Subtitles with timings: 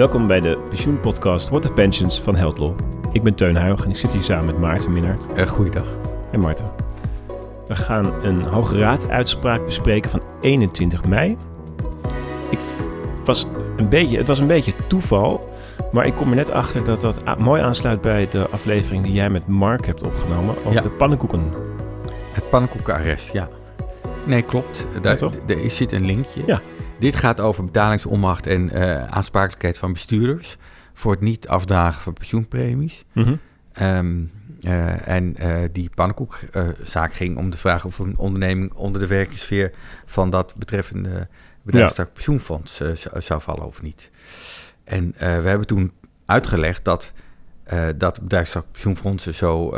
[0.00, 2.78] Welkom bij de pensioenpodcast What the Pensions van Heldlaw.
[3.12, 5.26] Ik ben Teun Huig en ik zit hier samen met Maarten Minnaert.
[5.36, 5.98] Uh, goeiedag.
[6.30, 6.66] Hey Maarten.
[7.66, 11.36] We gaan een Hoge Raad uitspraak bespreken van 21 mei.
[12.50, 12.58] Ik
[13.24, 13.46] was
[13.76, 15.48] een beetje, het was een beetje toeval,
[15.92, 19.30] maar ik kom er net achter dat dat mooi aansluit bij de aflevering die jij
[19.30, 20.80] met Mark hebt opgenomen over Ja.
[20.80, 21.52] de pannenkoeken.
[22.32, 23.48] Het pannenkoekenarrest, ja.
[24.26, 24.86] Nee, klopt.
[25.02, 25.34] Daar, toch?
[25.46, 26.42] er zit een linkje.
[26.46, 26.60] Ja.
[27.00, 30.56] Dit gaat over betalingsonmacht en eh, aansprakelijkheid van bestuurders...
[30.94, 33.04] voor het niet afdragen van pensioenpremies.
[33.12, 33.34] Mhm.
[33.72, 34.22] Ehm,
[34.60, 39.72] eh, en eh, die pannenkoekzaak ging om de vraag of een onderneming onder de werkingssfeer
[40.06, 41.28] van dat betreffende
[41.62, 44.10] bedrijfstak pensioenfonds eh, zou, vallen of niet.
[44.84, 45.92] En we hebben toen
[46.26, 47.12] uitgelegd dat,
[47.64, 48.20] eh dat
[49.18, 49.74] zo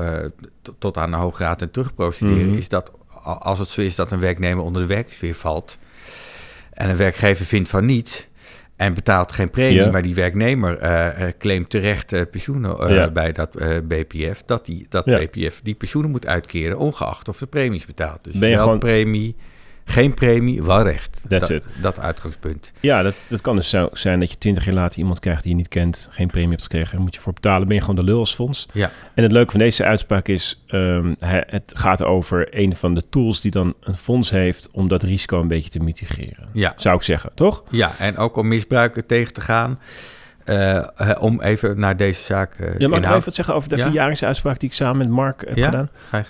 [0.79, 2.57] tot aan de Hoge Raad en terug procederen, Mhm.
[2.57, 2.93] is dat
[3.25, 5.79] als het zo is dat een werknemer onder de werkingssfeer valt
[6.73, 8.31] en een werkgever vindt van niet
[8.77, 9.91] en betaalt geen premie, Ja.
[9.91, 13.11] maar die werknemer eh, eh, claimt terecht pensioenen eh, Ja.
[13.11, 13.51] bij dat
[13.89, 15.19] BPF, dat, die, dat Ja.
[15.19, 18.19] BPF die pensioenen moet uitkeren, ongeacht of de premies betaalt.
[18.25, 19.37] Dus Ben je wel gewoon- premie,
[19.85, 21.25] geen premie, wel recht.
[21.29, 21.67] That's dat, it.
[21.83, 22.73] dat uitgangspunt.
[22.81, 25.51] Ja, dat, dat kan dus zo zijn dat je 20 jaar later iemand krijgt die
[25.51, 27.67] je niet kent, geen premie hebt gekregen, daar moet je voor betalen.
[27.67, 28.67] Ben je gewoon de lul als fonds.
[28.73, 28.91] Ja.
[29.15, 30.63] En het leuke van deze uitspraak is,
[31.19, 35.03] hij- het gaat over een van de tools die dan een fonds heeft om dat
[35.03, 36.49] risico een beetje te mitigeren.
[36.53, 36.73] Ja.
[36.77, 37.63] Zou ik zeggen, toch?
[37.71, 39.79] Ja, en ook om misbruiken tegen te gaan.
[40.45, 40.77] Eh,
[41.11, 43.77] eh, om even naar deze zaak eh Ja, mag ik even wat zeggen over de
[43.77, 43.83] Ja?
[43.83, 45.65] verjaringsuitspraak die ik samen met Mark heb Ja?
[45.65, 45.89] gedaan?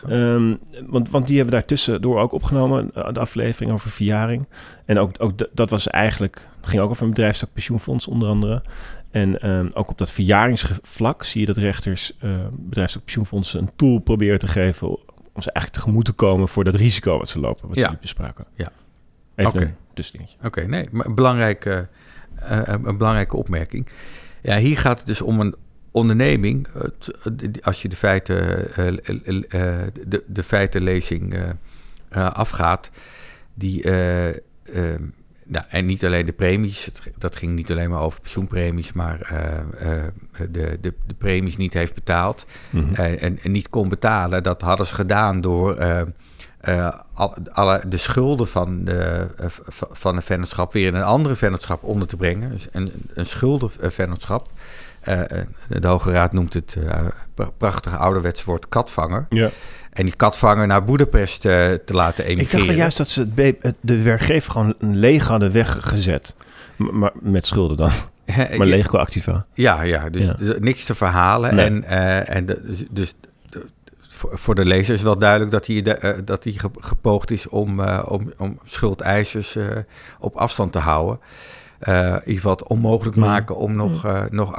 [0.09, 0.55] Ehm,
[0.91, 4.47] want, want die hebben daar tussendoor ook opgenomen, eh, de aflevering over verjaring.
[4.85, 8.63] En ook, ook dat was eigenlijk, ging ook over een bedrijfstak pensioenfonds onder andere.
[9.11, 13.99] En ehm, ook op dat verjaringsvlak zie je dat rechters eh bedrijfstak pensioenfondsen een tool
[13.99, 14.89] proberen te geven
[15.35, 17.83] om ze eigenlijk tegemoet te komen voor dat risico wat ze lopen, wat Ja.
[17.83, 18.45] jullie bespraken.
[18.57, 18.71] Ja.
[19.35, 20.39] Even een tussendingetje.
[20.45, 21.07] Oké, nee, maar
[21.67, 21.79] eh,
[22.45, 23.87] een een belangrijke opmerking.
[24.43, 25.55] Ja, hier gaat het dus om een
[25.91, 26.67] onderneming.
[26.75, 26.83] eh,
[27.25, 31.43] eh, als je de, feiten, eh, eh, eh, de, de feitenlezing eh,
[32.09, 32.91] eh, afgaat,
[33.55, 33.83] die.
[33.83, 35.01] eh, eh,
[35.47, 39.59] nou, en niet alleen de premies, dat ging niet alleen maar over pensioenpremies, maar eh,
[39.97, 40.05] eh,
[40.51, 42.47] de, de, de premies niet heeft betaald.
[42.71, 42.95] Mhm.
[42.95, 44.43] eh, en, en niet kon betalen.
[44.43, 46.03] Dat hadden ze gedaan door eh,
[46.63, 49.47] eh, al- alle, de schulden van de, eh,
[49.91, 52.51] van een vennootschap weer in een andere vennootschap onder te brengen.
[52.51, 54.49] Dus een, een schuldenvennootschap.
[55.01, 57.01] Eh, eh, de Hoge Raad noemt het eh,
[57.35, 59.27] pra- prachtige ouderwetse woord katvanger.
[59.29, 59.51] Ja.
[59.93, 62.61] En die katvanger naar Boedapest eh, te laten emigreren.
[62.61, 66.35] Ik dacht juist dat ze het de werkgever gewoon leeg hadden weggezet.
[66.77, 67.91] M- Maar met schulden dan.
[68.57, 69.47] Maar leeg qua activa.
[69.53, 70.33] Ja, ja, dus, Ja.
[70.33, 71.55] dus niks te verhalen.
[71.55, 71.65] Nee.
[71.67, 73.15] En, eh, en de- dus, dus
[74.31, 77.49] voor, de lezer is wel duidelijk dat hij, de, eh, dat hij ge- gepoogd is
[77.49, 79.77] om, eh, om, om schuldeisers eh,
[80.19, 81.19] op afstand te houden.
[81.87, 83.23] In ieder geval het onmogelijk Mm.
[83.23, 84.57] maken om nog, eh, nog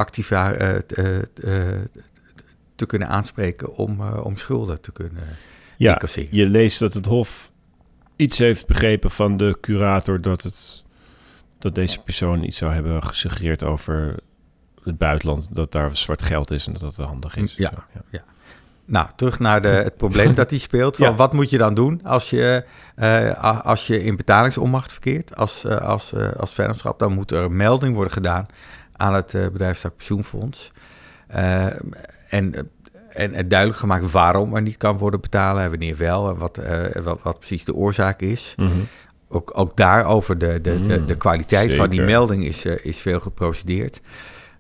[1.36, 1.80] eh,
[2.76, 5.24] te kunnen aanspreken om, om schulden te kunnen
[5.78, 6.28] Ja, incasseren.
[6.32, 7.52] je leest dat het Hof
[8.16, 10.84] iets heeft begrepen van de curator dat, het,
[11.60, 14.16] dat deze persoon iets zou hebben gesuggereerd over
[14.84, 17.56] het buitenland, dat daar zwart geld is en dat dat wel handig is.
[17.56, 17.70] Ja.
[17.94, 18.24] Zo, ja.
[18.86, 20.96] Nou, terug naar de, het probleem dat hij speelt.
[20.98, 21.16] Van Ja.
[21.16, 22.64] Wat moet je dan doen als je,
[22.96, 27.00] eh, als je in betalingsonmacht verkeert als, eh, als, eh, als vennootschap?
[27.00, 28.46] Dan moet er een melding worden gedaan
[28.96, 30.72] aan het bedrijfstak pensioenfonds.
[32.28, 32.72] En,
[33.10, 36.30] en het duidelijk gemaakt waarom er niet kan worden betalen en wanneer wel.
[36.30, 36.60] En wat,
[37.04, 38.54] wat, wat precies de oorzaak is.
[38.58, 38.70] Mhm.
[39.28, 43.20] Ook, ook daarover de, de, de, de Mm, kwaliteit van die melding is, is veel
[43.20, 44.02] geprocedeerd.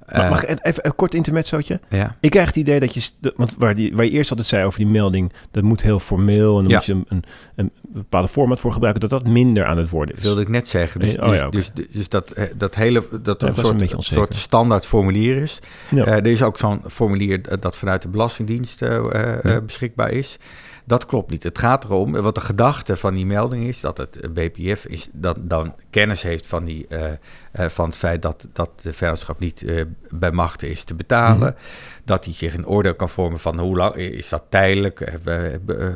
[0.05, 1.79] Maar Eh, mag ik even een kort intermezzootje?
[1.89, 2.15] ja.
[2.19, 4.79] Ik krijg het idee dat je, want waar, die, waar je eerst altijd zei over
[4.79, 6.75] die melding, dat moet heel formeel en dan Ja.
[6.77, 7.23] moet je een, een,
[7.55, 10.23] een bepaalde format voor gebruiken, dat dat minder aan het worden is.
[10.23, 10.99] wilde ik net zeggen.
[10.99, 13.79] Dus, Oh ja, dus, dus, dus dat, eh, dat hele dat Ja, een was een
[13.89, 15.59] soort, soort standaard formulier is.
[15.91, 20.11] Eh, er is ook zo'n formulier eh, dat vanuit de Belastingdienst eh, eh, eh, beschikbaar
[20.11, 20.37] is.
[20.85, 21.43] Dat klopt niet.
[21.43, 25.09] Het gaat erom, wat de gedachte van die melding is, dat het eh, BPF is,
[25.11, 27.11] dat dan kennis heeft van, die, eh,
[27.51, 29.65] eh, van het feit dat, dat de vennootschap niet
[30.09, 31.53] bij machten is te betalen.
[31.53, 31.61] Mhm.
[32.05, 35.11] Dat hij zich een oordeel kan vormen van hoe lang is dat tijdelijk.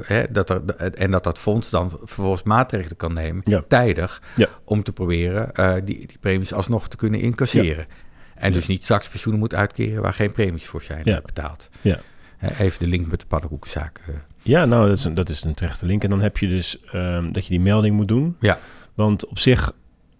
[0.03, 0.63] hè, dat er,
[0.94, 3.63] en dat dat fonds dan vervolgens maatregelen kan nemen, Ja.
[3.67, 4.47] tijdig, Ja.
[4.63, 5.51] om te proberen
[5.85, 7.88] die, die premies alsnog te kunnen incasseren.
[8.35, 11.21] En dus niet straks pensioenen moet uitkeren waar geen premies voor zijn Ja.
[11.25, 11.69] betaald.
[11.81, 12.00] Ja.
[12.38, 14.01] Eh, even de link met de pannenkoekenzaak.
[14.07, 14.16] eh.
[14.42, 16.04] Ja, nou, dat is een, dat is een terechte link.
[16.04, 18.36] En dan heb je dus ehm, dat je die melding moet doen.
[18.39, 18.60] Ja.
[18.94, 19.72] Want op zich,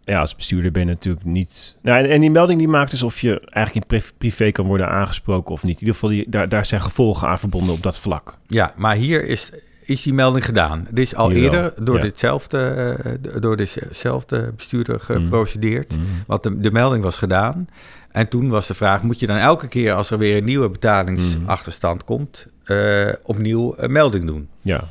[0.04, 1.78] ja, als bestuurder ben je natuurlijk niet...
[1.81, 4.66] Nou, en, en die melding die maakt dus of je eigenlijk in pri- privé kan
[4.66, 5.74] worden aangesproken of niet.
[5.74, 8.38] In ieder geval, die, daar, daar zijn gevolgen aan verbonden op dat vlak.
[8.48, 9.52] Ja, maar hier is,
[9.88, 10.88] is die melding gedaan.
[10.94, 12.01] Er is al eerder door, ja.
[12.01, 12.57] ditzelfde,
[13.04, 15.95] eh, door dezelfde bestuurder geprocedeerd.
[15.95, 16.06] Mhm.
[16.28, 17.68] Want de, de melding was gedaan.
[18.12, 20.69] En toen was de vraag, moet je dan elke keer als er weer een nieuwe
[20.69, 22.48] betalingsachterstand komt...
[22.63, 24.50] eh, opnieuw een melding doen?
[24.62, 24.84] Ja.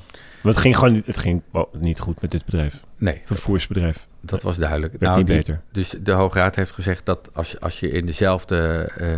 [0.42, 1.42] Want het ging gewoon niet- het ging
[1.80, 2.82] niet goed met dit bedrijf.
[2.98, 4.06] Nee, Vervoersbedrijf.
[4.20, 4.94] dat was duidelijk.
[4.98, 5.60] Werd niet die- beter.
[5.72, 9.08] Dus de Hoge Raad heeft gezegd dat als, als je in dezelfde eh,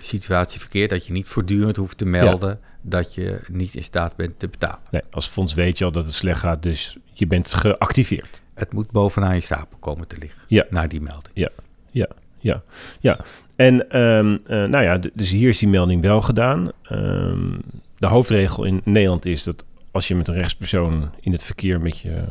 [0.00, 0.90] situatie verkeert...
[0.90, 4.78] dat je niet voortdurend hoeft te melden dat je niet in staat bent te betalen.
[4.90, 8.42] Nee, als fonds weet je al dat het slecht gaat, dus je bent geactiveerd.
[8.54, 10.64] Het moet bovenaan je stapel komen te liggen, Ja.
[10.70, 11.30] na die melding.
[11.34, 11.50] Ja,
[11.90, 12.62] ja,
[13.00, 13.20] ja.
[13.56, 16.70] En ehm, eh, nou ja, dus hier is die melding wel gedaan.
[16.82, 17.58] Ehm,
[17.98, 21.98] de hoofdregel in Nederland is dat als je met een rechtspersoon in het verkeer met
[21.98, 22.24] je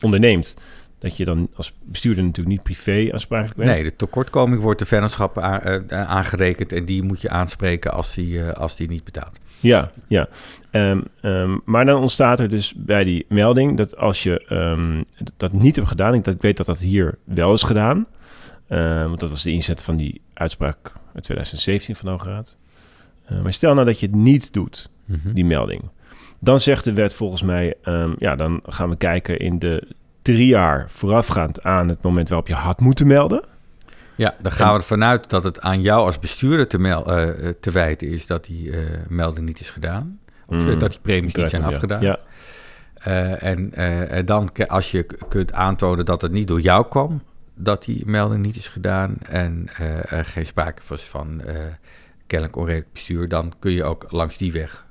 [0.00, 0.56] onderneemt,
[1.02, 3.70] dat je dan als bestuurder natuurlijk niet privé aansprakelijk bent.
[3.70, 6.72] Nee, de tekortkoming wordt de vennootschap a- eh, aangerekend...
[6.72, 9.40] en die moet je aanspreken als die, eh, als die niet betaalt.
[9.60, 10.28] Ja, ja.
[10.70, 15.02] Ehm, ehm, maar dan ontstaat er dus bij die melding dat als je ehm,
[15.36, 18.06] dat niet hebt gedaan, ik, dat, ik weet dat dat hier wel is gedaan,
[18.66, 22.56] eh, want dat was de inzet van die uitspraak uit 2017 van de Hoge Raad.
[23.24, 25.32] Eh, maar stel nou dat je het niet doet, Mhm.
[25.32, 25.82] die melding,
[26.40, 27.74] dan zegt de wet volgens mij,
[28.18, 29.88] ja, dan gaan we kijken in de
[30.22, 33.44] drie jaar voorafgaand aan het moment waarop je had moeten melden.
[34.14, 37.48] Ja, dan gaan we ervan uit dat het aan jou als bestuurder te, mel- eh,
[37.48, 38.26] eh, te wijten is...
[38.26, 38.78] dat die eh,
[39.08, 40.18] melding niet is gedaan.
[40.46, 40.78] Of Mm.
[40.78, 41.68] dat die premies niet zijn Ja.
[41.68, 42.00] afgedaan.
[42.02, 42.18] Ja,
[43.38, 43.74] en
[44.10, 47.22] en dan, als je kunt aantonen dat het niet door jou kwam,
[47.54, 49.68] dat die melding niet is gedaan en
[50.08, 51.42] er geen sprake was van
[52.26, 54.86] kennelijk onredelijk bestuur, dan kun je ook langs die weg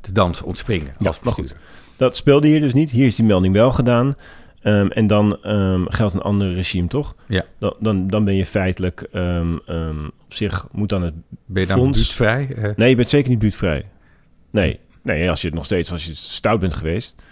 [0.00, 1.24] de dans ontspringen Ja, als goed.
[1.24, 1.56] bestuurder.
[1.98, 2.90] Dat speelde hier dus niet.
[2.90, 4.16] Hier is die melding wel gedaan.
[4.62, 7.16] Ehm, en dan ehm, geldt een ander regime, toch?
[7.28, 7.44] Ja.
[7.58, 9.54] Dan, dan, dan ben je feitelijk ehm,
[10.24, 11.14] op zich moet dan het.
[11.46, 12.54] Ben je dan Fonds- buurtvrij?
[12.54, 13.84] Eh, Nee, je bent zeker niet buurtvrij.
[14.50, 17.22] Nee, nee als je het nog steeds als je stout bent geweest,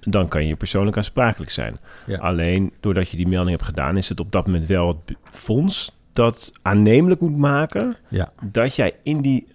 [0.00, 1.78] dan kan je persoonlijk aansprakelijk zijn.
[2.06, 2.18] Ja.
[2.18, 5.92] Alleen doordat je die melding hebt gedaan, is het op dat moment wel het fonds
[6.12, 8.32] dat aannemelijk moet maken ja.
[8.42, 9.46] dat jij in die.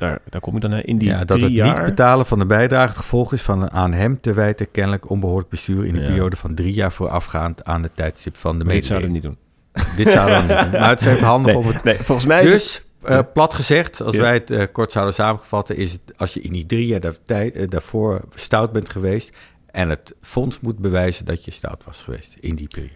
[0.00, 0.84] Daar, daar kom ik dan naar.
[0.86, 1.66] In die ja, dat het jaar.
[1.78, 5.10] niet betalen van de bijdrage het gevolg is van een aan hem te wijten kennelijk
[5.10, 6.06] onbehoorlijk bestuur in een Ja.
[6.06, 9.38] periode van drie jaar voorafgaand aan het tijdstip van de Maar dit zouden we mededeling.
[9.74, 10.04] niet doen.
[10.04, 10.80] Dit zouden we niet doen.
[10.80, 13.18] Maar het is even handig Nee, om het nee, volgens mij is het- Dus, eh,
[13.32, 14.20] plat gezegd, als Ja.
[14.20, 17.46] wij het eh, kort zouden samenvatten, is het als je in die drie jaar daar-
[17.46, 19.36] eh, daarvoor stout bent geweest
[19.70, 22.94] en het fonds moet bewijzen dat je stout was geweest in die periode.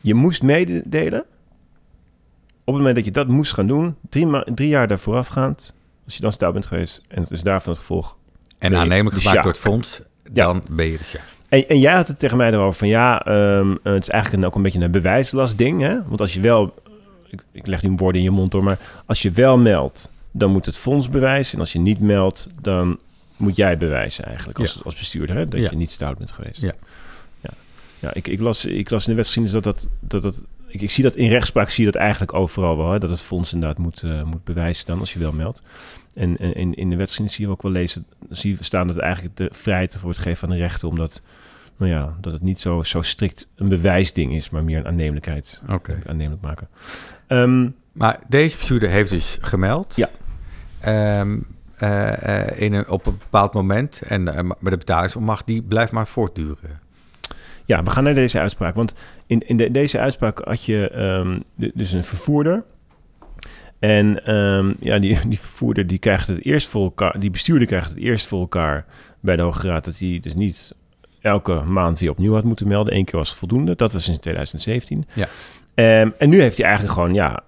[0.00, 1.20] Je moest mededelen.
[2.64, 5.74] Op het moment dat je dat moest gaan doen, drie, ma- drie jaar daar voorafgaand,
[6.06, 8.16] als je dan stout bent geweest en het is daarvan het gevolg.
[8.58, 10.00] En aannemelijk gemaakt door het fonds,
[10.32, 10.44] Ja.
[10.44, 11.24] dan ben je de sjaak.
[11.48, 14.42] En, en jij had het tegen mij erover van ja, ehm, eh, het is eigenlijk
[14.42, 15.80] een, ook een beetje een bewijslastding.
[15.80, 15.98] Hè?
[16.06, 16.74] Want als je wel,
[17.30, 20.10] ik, ik leg nu een woord in je mond hoor, maar als je wel meldt,
[20.30, 21.54] dan moet het fonds bewijzen.
[21.54, 22.98] En als je niet meldt, dan
[23.36, 24.80] moet jij bewijzen eigenlijk als, Ja.
[24.84, 25.46] als bestuurder hè?
[25.46, 25.70] dat Ja.
[25.70, 26.60] je niet stout bent geweest.
[26.62, 26.72] Ja.
[27.40, 27.50] ja.
[27.98, 30.44] ja ik, ik, las, ik las in de wetgeschiedenis dat dat, dat, dat
[30.76, 32.92] ik, ik zie dat in rechtspraak zie je dat eigenlijk overal wel.
[32.92, 32.98] Hè?
[32.98, 35.62] Dat het fonds inderdaad moet, eh, moet bewijzen dan als je wel meldt.
[36.14, 39.36] En, en in, in de wetgeschiedenis zie je ook wel lezen, zie staan dat eigenlijk
[39.36, 41.22] de vrijheid wordt gegeven aan de rechter, omdat
[41.76, 45.62] nou ja, dat het niet zo, zo strikt een bewijsding is, maar meer een aannemelijkheid.
[45.68, 46.02] Oké.
[46.06, 46.68] Aannemelijk maken.
[47.26, 49.96] Ehm, Maar deze bestuurder heeft dus gemeld.
[49.96, 50.08] Ja.
[50.80, 51.38] Ehm,
[51.76, 54.02] eh, eh, in een, op een bepaald moment.
[54.02, 56.80] En eh, maar de betalingsopmacht die blijft maar voortduren.
[57.66, 58.74] Ja, we gaan naar deze uitspraak.
[58.74, 58.94] Want
[59.26, 62.64] in, in de, deze uitspraak had je ehm, de- dus een vervoerder.
[63.78, 67.88] En ehm, ja, die, die vervoerder die krijgt het eerst voor elkaar, die bestuurder krijgt
[67.90, 68.84] het eerst voor elkaar
[69.20, 70.74] bij de Hoge Raad dat hij dus niet
[71.20, 72.94] elke maand weer opnieuw had moeten melden.
[72.96, 73.76] Eén keer was voldoende.
[73.76, 75.06] Dat was in 2017.
[75.12, 75.26] Ja.
[75.74, 77.42] Ehm, en nu heeft hij eigenlijk gewoon, ja,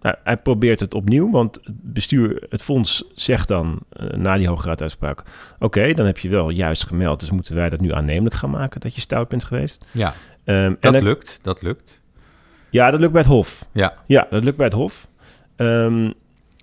[0.00, 4.48] nou, hij probeert het opnieuw, want het bestuur, het fonds zegt dan eh, na die
[4.48, 5.22] Hoge Raad uitspraak,
[5.58, 8.80] oké, dan heb je wel juist gemeld, dus moeten wij dat nu aannemelijk gaan maken
[8.80, 9.84] dat je stout bent geweest.
[9.92, 10.14] Ja,
[10.48, 11.38] Ehm, en dat lukt.
[11.42, 12.00] Dat lukt.
[12.70, 13.66] Ja, dat lukt bij het Hof.
[13.72, 13.94] Ja.
[14.06, 15.08] Ja, dat lukt bij het Hof.
[15.56, 16.10] Ehm,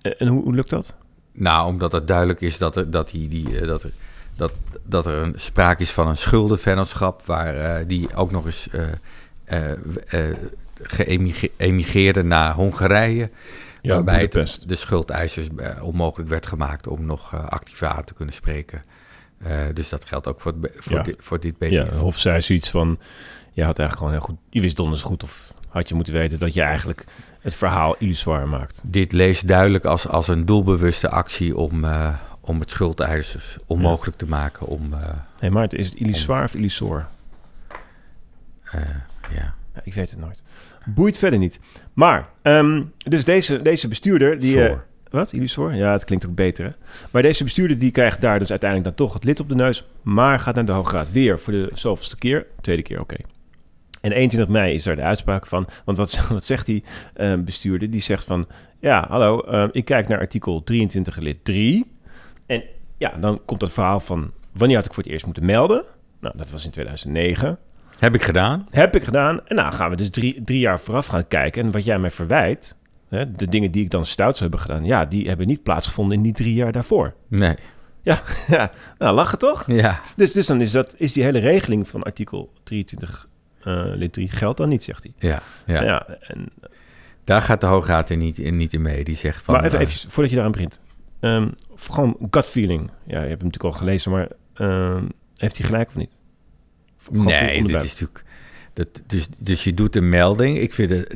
[0.02, 0.94] en hoe, hoe lukt dat?
[1.32, 3.90] Nou, omdat het duidelijk is dat er, dat die, die, eh, dat er,
[4.36, 4.52] dat,
[4.82, 7.22] dat er een sprake is van een schuldenvennootschap...
[7.22, 9.60] waar eh, die ook nog eens eh
[10.82, 13.30] geëmigreerde naar Hongarije...
[13.82, 18.14] Ja, waarbij het de schuldeisers eh, onmogelijk werd gemaakt om nog eh, actief aan te
[18.14, 18.82] kunnen spreken.
[19.38, 21.02] Eh, dus dat geldt ook voor, het, voor, Ja.
[21.02, 21.90] dit, voor dit Ja, BPF.
[21.90, 22.98] het Hof zei zoiets van,
[23.52, 26.38] je had eigenlijk gewoon heel goed, je wist donders goed of had je moeten weten
[26.38, 27.04] dat je eigenlijk
[27.40, 28.80] het verhaal illusoir maakt.
[28.84, 31.84] Dit leest duidelijk als, als een doelbewuste actie om,
[32.40, 34.92] om het schuldeisers onmogelijk te maken om...
[34.94, 35.08] eh,
[35.40, 37.06] Nee, Maarten, is het illusoir of illusoor?
[39.34, 39.54] ja.
[39.84, 40.42] Ik weet het nooit.
[40.94, 41.60] Boeit verder niet.
[41.92, 44.52] Maar, ehm, dus deze, deze bestuurder, die...
[44.52, 44.84] Soor.
[45.10, 45.32] Wat?
[45.32, 45.74] Illusor?
[45.74, 46.64] Ja, het klinkt ook beter.
[46.64, 46.70] Hè?
[47.10, 49.84] Maar deze bestuurder die krijgt daar dus uiteindelijk dan toch het lid op de neus.
[50.02, 52.46] Maar gaat naar de Hoge Raad weer voor de zoveelste keer.
[52.60, 53.16] Tweede keer, oké.
[54.00, 55.66] En 21 mei is daar de uitspraak van.
[55.84, 56.84] Want wat, wat zegt die
[57.16, 57.90] uh, bestuurder?
[57.90, 58.46] Die zegt van...
[58.80, 61.86] Ja, hallo, uh, ik kijk naar artikel 23 lid 3.
[62.46, 62.62] En
[62.98, 64.32] ja, dan komt dat verhaal van...
[64.52, 65.84] Wanneer had ik voor het eerst moeten melden?
[66.20, 67.58] Nou, dat was in 2009.
[67.98, 68.66] Heb ik gedaan.
[68.70, 69.46] Heb ik gedaan.
[69.46, 71.62] En nou gaan we dus drie, drie jaar vooraf gaan kijken.
[71.62, 72.76] En wat jij mij verwijt...
[73.08, 74.84] Hè, de dingen die ik dan stout zou hebben gedaan...
[74.84, 77.14] Ja, die hebben niet plaatsgevonden in die drie jaar daarvoor.
[77.28, 77.56] Nee.
[78.02, 78.70] Ja, ja.
[78.98, 79.64] nou lachen toch?
[79.66, 80.00] Ja.
[80.16, 83.28] Dus, dus dan is, dat, is die hele regeling van artikel 23
[83.64, 85.30] uh, lid 3 geldt dan niet, zegt hij.
[85.30, 85.82] Ja, ja.
[85.82, 86.48] ja en,
[87.24, 89.04] Daar gaat de Hoge Raad er niet, in, niet in mee.
[89.04, 89.54] Die zegt van...
[89.54, 90.80] maar even, uh, even voordat je daaraan begint.
[91.20, 92.90] Um, gewoon gut feeling.
[93.06, 96.10] Ja, je hebt hem natuurlijk al gelezen, maar um, heeft hij gelijk of niet?
[97.10, 98.24] Nee, dit is natuurlijk...
[98.72, 100.58] Dat, dus, dus je doet een melding.
[100.58, 101.14] Ik vind het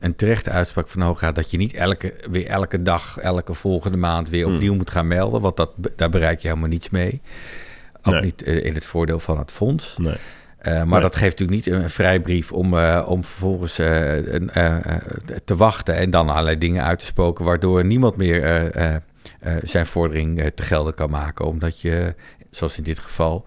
[0.00, 1.34] een, terechte uitspraak van de Hoge Raad...
[1.34, 4.28] dat je niet elke, weer elke dag, elke volgende maand...
[4.28, 4.76] weer opnieuw hmm.
[4.76, 5.40] moet gaan melden.
[5.40, 7.20] Want dat, daar bereik je helemaal niets mee.
[8.02, 8.22] Ook Nee.
[8.22, 9.98] niet uh, in het voordeel van het fonds.
[9.98, 10.14] Nee.
[10.14, 11.00] Uh, maar Nee.
[11.00, 13.86] dat geeft natuurlijk niet een vrijbrief om, uh, om vervolgens uh,
[15.44, 18.72] te wachten en dan allerlei dingen uit te spoken, waardoor niemand meer
[19.62, 22.14] zijn vordering te gelden kan maken, omdat je,
[22.50, 23.44] zoals in dit geval,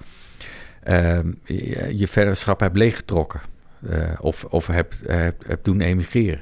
[1.44, 3.42] je, je vennootschap hebt leeggetrokken
[4.20, 6.42] of, of hebt, hebt, hebt doen emigreren.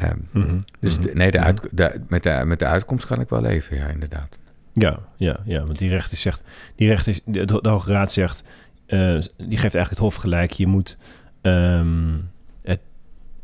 [0.00, 0.38] Um, Mhm.
[0.38, 0.64] mm -hmm.
[0.80, 3.76] Dus de, nee, de uit, de, met, de, met de uitkomst kan ik wel leven,
[3.76, 4.38] ja, inderdaad.
[4.72, 6.42] Ja, ja, ja want die rechter zegt,
[6.76, 8.44] die rechter, de, de, de Hoge Raad zegt,
[8.86, 10.50] uh, die geeft eigenlijk het Hof gelijk.
[10.50, 10.98] Je moet,
[11.42, 12.30] um,
[12.62, 12.80] het,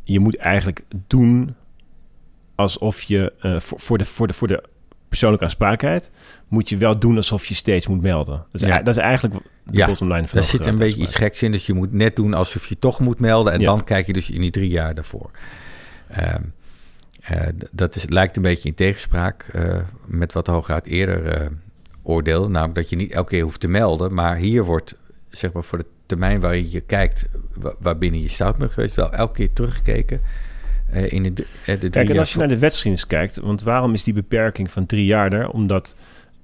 [0.03, 1.55] je moet eigenlijk doen
[2.55, 4.63] alsof je uh, voor, voor, de, voor, de, voor de
[5.09, 6.11] persoonlijke aansprakelijkheid
[6.47, 8.45] moet je wel doen alsof je steeds moet melden.
[8.51, 8.81] Dat is, ja.
[8.81, 11.51] dat is eigenlijk de ja, bottom line van Daar zit een beetje iets geks in.
[11.51, 13.53] Dus je moet net doen alsof je toch moet melden.
[13.53, 13.65] En ja.
[13.65, 15.31] dan kijk je dus in die drie jaar daarvoor.
[16.19, 16.53] Um,
[17.31, 21.41] uh, dat is, lijkt een beetje in tegenspraak uh, met wat de Hoge Raad eerder
[21.41, 21.47] uh,
[22.03, 22.49] oordeelde.
[22.49, 24.13] Namelijk dat je niet elke keer hoeft te melden.
[24.13, 24.95] Maar hier wordt
[25.29, 27.25] zeg maar voor de termijn waarin je kijkt
[27.79, 30.21] waarbinnen je stout bent geweest, wel elke keer teruggekeken
[30.93, 33.93] uh, in de, de drie Kijk, en als je naar de wetgeschiedenis kijkt, want waarom
[33.93, 35.49] is die beperking van drie jaar er?
[35.49, 35.95] Omdat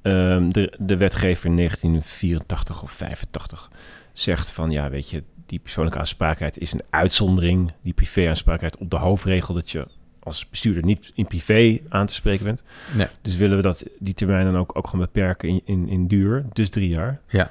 [0.02, 3.70] um, de, de wetgever in 1984 of 85
[4.14, 8.98] zegt van, ja, weet je, die persoonlijke aansprakelijkheid is een uitzondering, die privé-aansprakelijkheid op de
[8.98, 9.88] hoofdregel dat je
[10.20, 12.64] als bestuurder niet in privé aan te spreken bent.
[12.96, 13.08] Nee.
[13.22, 16.46] Dus willen we dat die termijn dan ook, ook gaan beperken in, in, in duur,
[16.54, 17.20] dus drie jaar.
[17.28, 17.50] Ja.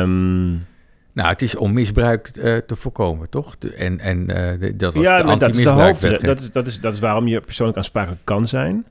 [0.00, 0.66] Um,
[1.12, 3.56] nou, het is om misbruik uh, te voorkomen, toch?
[3.76, 6.66] En en uh, de, dat was ja, de dat is de hoofd, dat, is, dat,
[6.66, 8.86] is, dat is waarom je persoonlijk aansprakelijk kan zijn.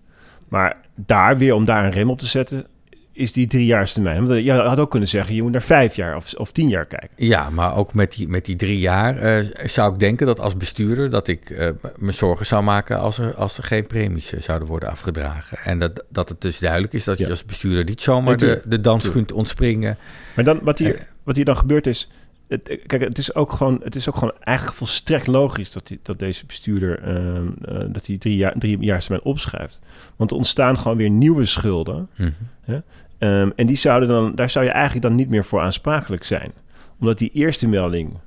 [0.48, 2.66] Maar daar weer, om daar een rem op te zetten,
[3.13, 4.28] is die driejaarstermijn.
[4.28, 6.86] Want je had ook kunnen zeggen, je moet naar vijf jaar of, of tien jaar
[6.86, 7.10] kijken.
[7.16, 10.58] Ja, maar ook met die, met die drie jaar uh, zou ik denken dat als
[10.58, 11.10] bestuurder...
[11.10, 14.90] dat ik uh, me zorgen zou maken als er, als er geen premies zouden worden
[14.90, 15.58] afgedragen.
[15.63, 17.24] En dat, dat het dus duidelijk is dat ja.
[17.24, 19.98] je als bestuurder niet zomaar de, de dans kunt ontspringen.
[20.36, 22.10] Maar dan, wat, hier, wat hier dan gebeurt is...
[22.48, 26.00] Het, kijk, het is ook gewoon, het is ook gewoon eigenlijk volstrekt logisch dat, die,
[26.04, 29.82] dat deze bestuurder uh, dat hij drie jaar, drie jaar opschuift.
[30.16, 32.10] Want er ontstaan gewoon weer nieuwe schulden.
[32.16, 32.34] Mm
[32.66, 32.84] -hmm.
[33.20, 36.51] um, en die zouden dan, daar zou je eigenlijk dan niet meer voor aansprakelijk zijn.
[37.00, 38.18] Omdat die eerste melding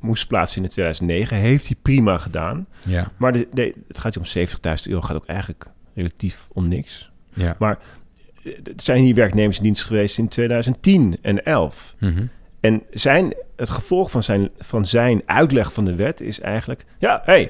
[0.00, 2.66] moest plaatsvinden in 2009, heeft hij prima gedaan.
[2.86, 3.10] Ja.
[3.16, 7.10] Maar de, de, het gaat hier om 70.000 euro, gaat ook eigenlijk relatief om niks.
[7.32, 7.56] Ja.
[7.58, 7.78] Maar
[8.76, 11.94] zijn hier werknemers in dienst geweest in 2010 en 11.
[11.98, 12.28] Mm -hmm.
[12.60, 16.84] En zijn, het gevolg van zijn, van zijn uitleg van de wet is eigenlijk...
[16.98, 17.42] Ja, hé, hey,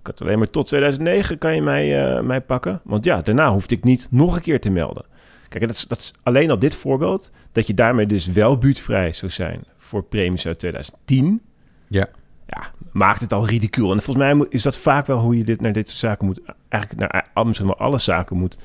[0.00, 2.80] ik had alleen maar tot 2009 kan je mij, uh, mij pakken.
[2.84, 5.04] Want ja, daarna hoefde ik niet nog een keer te melden.
[5.48, 7.30] Kijk, dat is, dat is alleen al dit voorbeeld...
[7.52, 11.42] dat je daarmee dus wel buurtvrij zou zijn voor premies uit 2010...
[11.88, 12.08] Ja.
[12.46, 13.92] Ja, maakt het al ridicuul.
[13.92, 16.40] En volgens mij is dat vaak wel hoe je dit naar dit soort zaken moet...
[16.68, 18.58] eigenlijk naar misschien wel alle zaken moet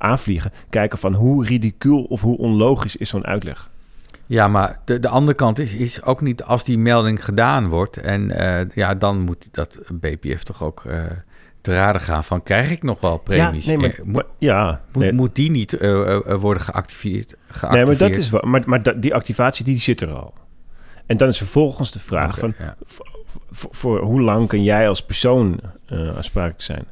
[0.00, 0.52] aanvliegen.
[0.70, 3.70] Kijken van hoe ridicuul of hoe onlogisch is zo'n uitleg.
[4.30, 7.96] Ja, maar de, de andere kant is, is ook niet als die melding gedaan wordt.
[7.96, 11.02] En uh, ja, dan moet dat BPF toch ook uh,
[11.60, 12.42] te raden gaan van...
[12.42, 13.64] krijg ik nog wel premies?
[13.64, 15.12] Ja, nee, maar, eh, moet, ja, moet, nee.
[15.12, 17.72] moet die niet uh, worden geactiveerd, geactiveerd?
[17.72, 20.34] Nee, maar, dat is wel, maar, maar die activatie die zit er al.
[21.06, 22.66] En dan is vervolgens de vraag Okay, van...
[22.66, 22.74] ja.
[22.82, 23.06] voor,
[23.70, 26.84] voor hoe lang kan jij als persoon aansprakelijk zijn?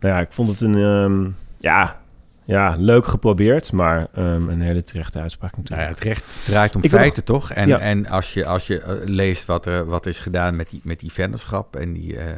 [0.00, 0.74] Nou ja, ik vond het een...
[0.74, 2.00] Um, ja,
[2.44, 5.80] ja, leuk geprobeerd, maar um, een hele terechte uitspraak natuurlijk.
[5.80, 7.52] Nou ja, het recht draait om Ik feiten, nog, toch?
[7.52, 7.78] En, ja.
[7.78, 11.00] en als je, als je uh, leest wat er wat is gedaan met die, met
[11.00, 12.28] die vennootschap en, die, uh,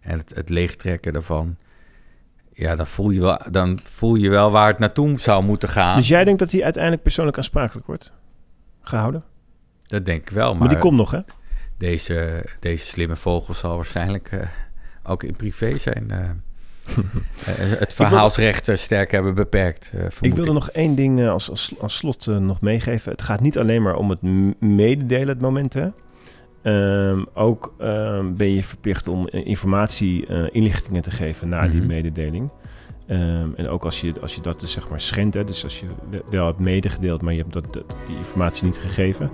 [0.00, 1.56] en het, het leegtrekken daarvan...
[2.52, 5.96] Ja, dan voel, je wel, dan voel je wel waar het naartoe zou moeten gaan.
[5.96, 8.12] Dus jij denkt dat hij uiteindelijk persoonlijk aansprakelijk wordt
[8.80, 9.24] gehouden?
[9.86, 10.58] Dat denk ik wel, maar...
[10.58, 11.20] Maar die komt nog, hè?
[11.78, 14.40] Deze, deze slimme vogel zal waarschijnlijk uh,
[15.02, 16.12] ook in privé zijn
[17.78, 19.92] het verhaalsrecht sterk hebben beperkt.
[20.20, 23.12] ik wilde nog één ding als, als, als slot nog meegeven.
[23.12, 24.22] Het gaat niet alleen maar om het
[24.60, 25.74] mededelen, het moment.
[25.74, 25.88] Hè?
[26.62, 31.86] Ehm, ook ehm, ben je verplicht om informatie, inlichtingen te geven na die mhm.
[31.86, 32.50] mededeling.
[33.06, 35.80] Ehm, en ook als je, als je dat dus zeg maar schendt, hè, dus als
[35.80, 35.86] je
[36.30, 37.72] wel hebt medegedeeld, maar je hebt dat,
[38.06, 39.30] die informatie niet gegeven,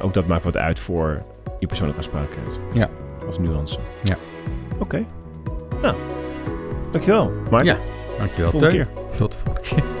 [0.00, 1.22] ook dat maakt wat uit voor
[1.58, 2.58] je persoonlijke aansprakelijkheid.
[2.74, 2.88] Ja.
[3.26, 3.78] Als nuance.
[4.04, 4.16] Ja.
[4.72, 4.82] Oké.
[4.82, 5.06] Okay.
[5.82, 5.94] Nou,
[6.90, 7.32] dankjewel.
[7.50, 7.64] Mark.
[7.64, 7.76] Ja,
[8.18, 8.50] dankjewel.
[8.50, 9.16] Tot de volgende keer.
[9.16, 9.97] Tot de volgende keer.